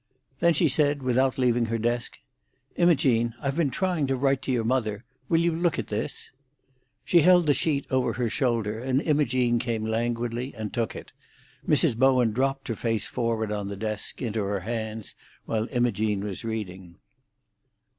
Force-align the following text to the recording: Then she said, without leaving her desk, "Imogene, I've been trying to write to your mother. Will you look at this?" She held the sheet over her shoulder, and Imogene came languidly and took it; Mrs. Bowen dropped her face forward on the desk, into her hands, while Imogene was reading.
Then 0.39 0.55
she 0.55 0.67
said, 0.67 1.03
without 1.03 1.37
leaving 1.37 1.65
her 1.67 1.77
desk, 1.77 2.17
"Imogene, 2.75 3.35
I've 3.39 3.55
been 3.55 3.69
trying 3.69 4.07
to 4.07 4.15
write 4.15 4.41
to 4.41 4.51
your 4.51 4.63
mother. 4.63 5.03
Will 5.29 5.39
you 5.41 5.51
look 5.51 5.77
at 5.77 5.89
this?" 5.89 6.31
She 7.05 7.21
held 7.21 7.45
the 7.45 7.53
sheet 7.53 7.85
over 7.91 8.13
her 8.13 8.27
shoulder, 8.27 8.79
and 8.79 8.99
Imogene 8.99 9.59
came 9.59 9.85
languidly 9.85 10.55
and 10.55 10.73
took 10.73 10.95
it; 10.95 11.11
Mrs. 11.67 11.95
Bowen 11.95 12.31
dropped 12.31 12.67
her 12.69 12.75
face 12.75 13.05
forward 13.05 13.51
on 13.51 13.67
the 13.67 13.77
desk, 13.77 14.23
into 14.23 14.41
her 14.41 14.61
hands, 14.61 15.13
while 15.45 15.67
Imogene 15.69 16.21
was 16.21 16.43
reading. 16.43 16.95